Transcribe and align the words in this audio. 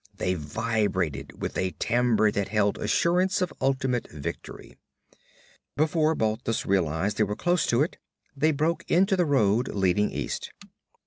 They 0.17 0.33
vibrated 0.33 1.43
with 1.43 1.55
a 1.59 1.75
timbre 1.77 2.31
that 2.31 2.47
held 2.47 2.79
assurance 2.79 3.39
of 3.39 3.53
ultimate 3.61 4.09
victory. 4.09 4.79
Before 5.77 6.15
Balthus 6.15 6.65
realized 6.65 7.17
they 7.17 7.23
were 7.23 7.35
close 7.35 7.67
to 7.67 7.83
it, 7.83 7.99
they 8.35 8.51
broke 8.51 8.83
into 8.89 9.15
the 9.15 9.27
road 9.27 9.67
leading 9.67 10.09
east. 10.09 10.53